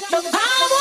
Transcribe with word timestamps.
got 0.00 0.22
the 0.24 0.30
power. 0.30 0.75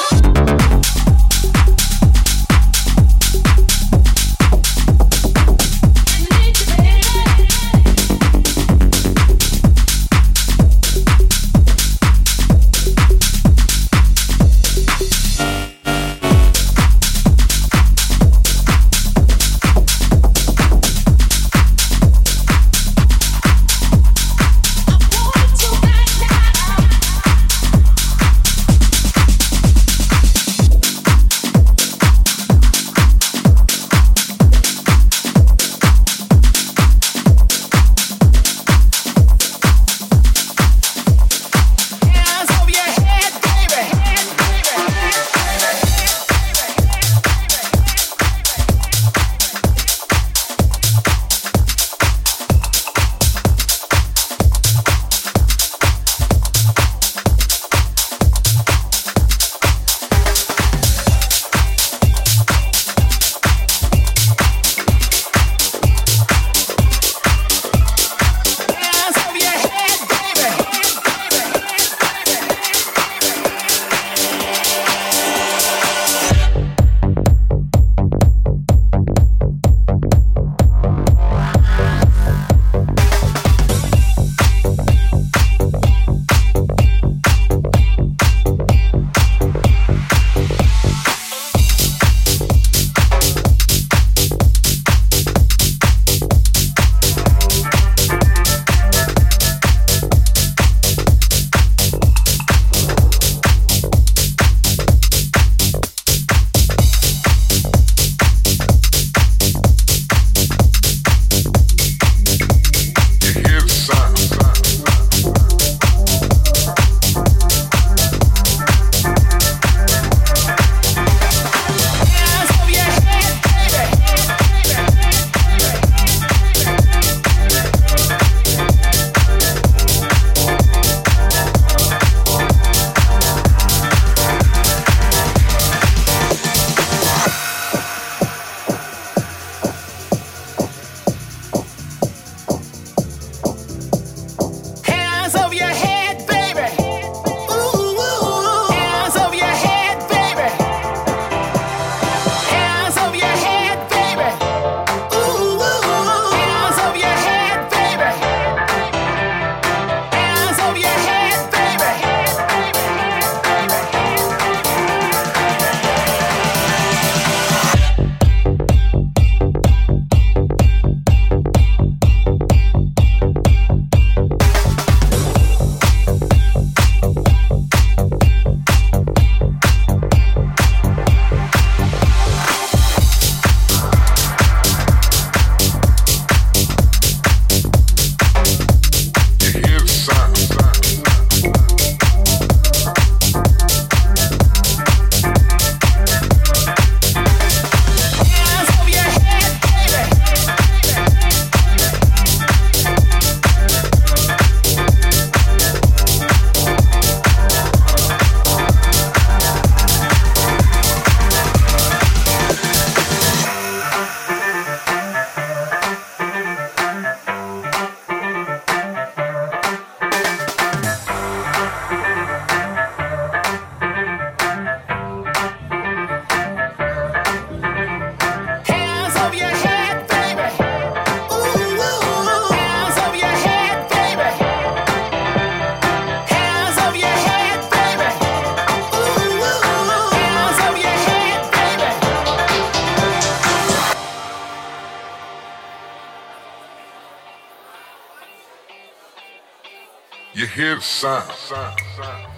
Hear 251.06 251.22
the 251.28 251.34
sound. 251.34 252.35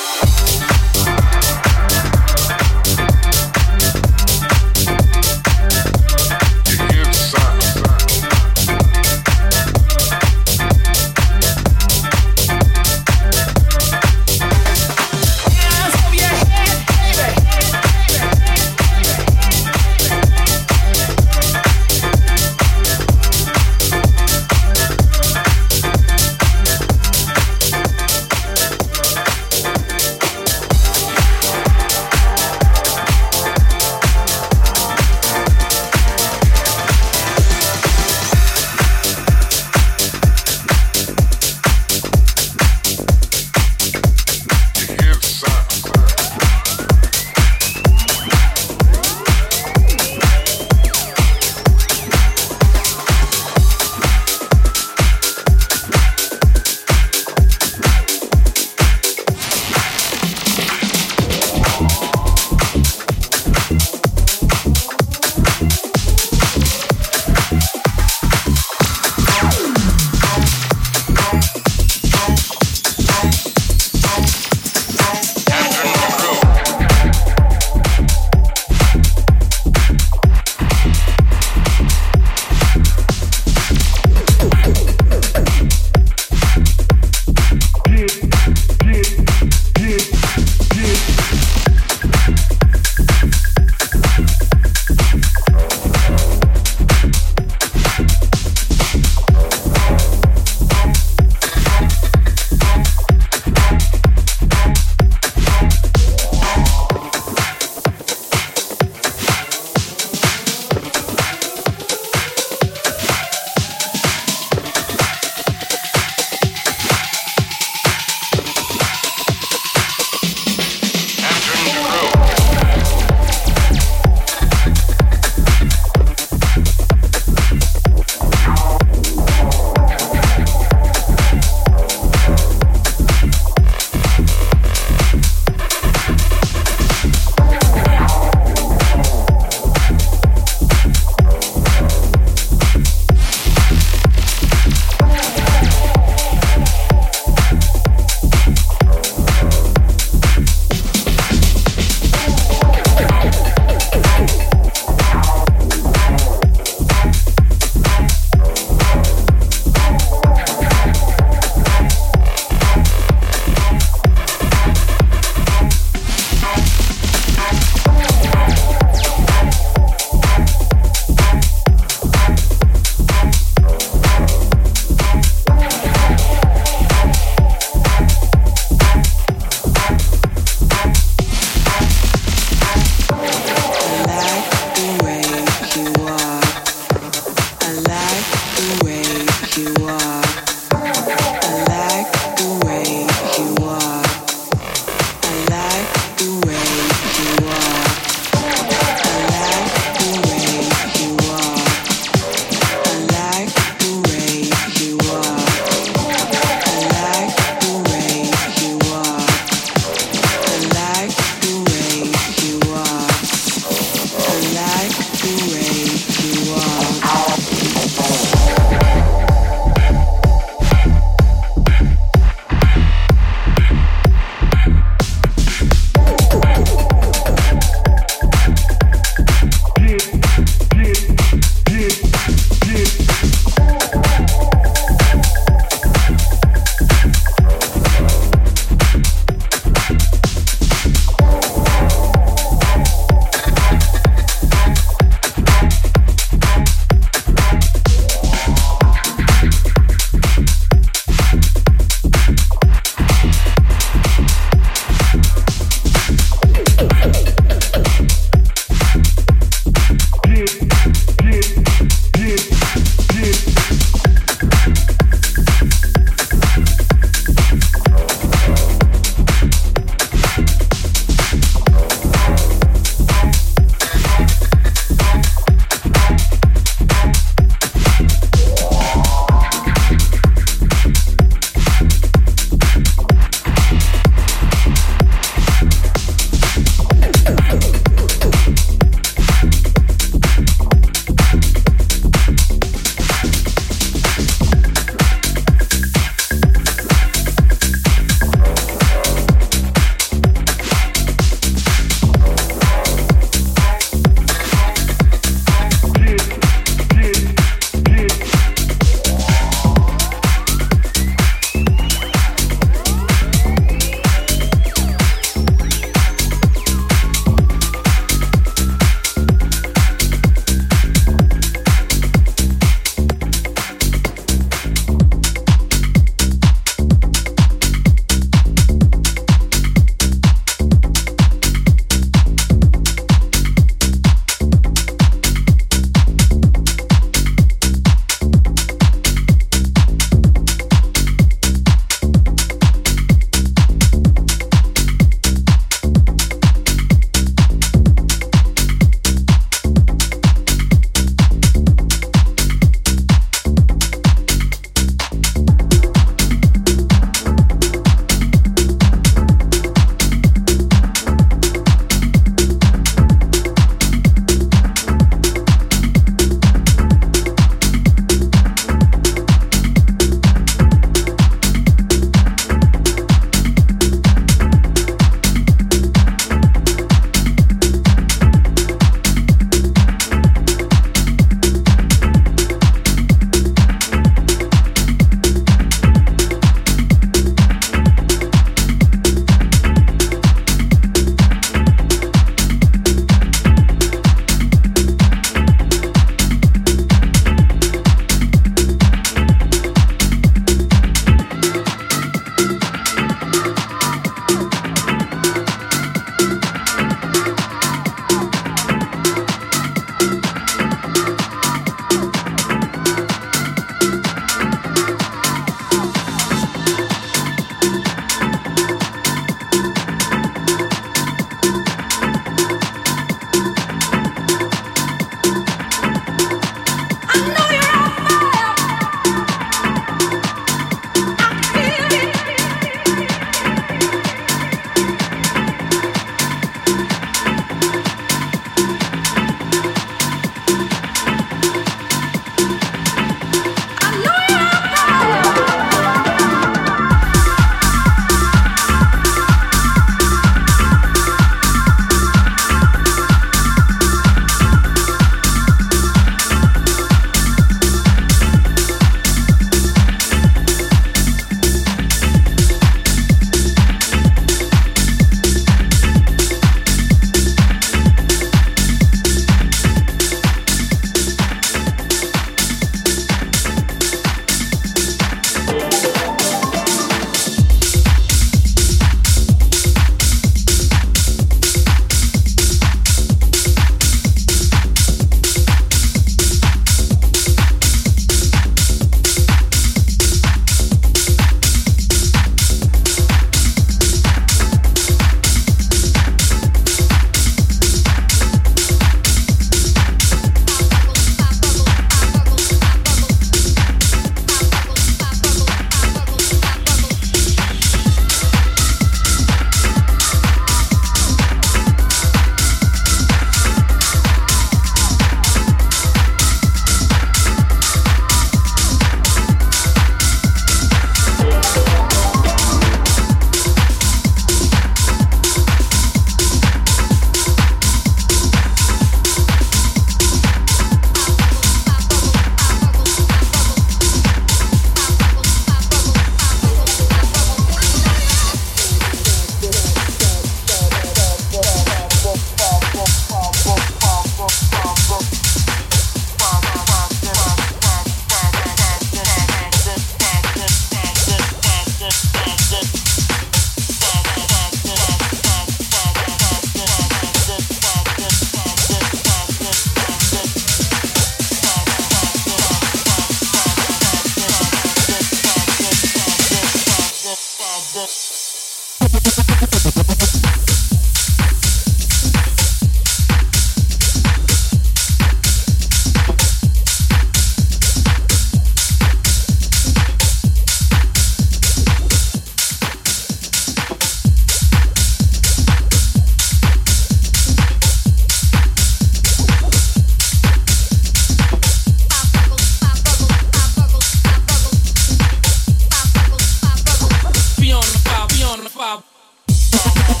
fall. 599.51 600.00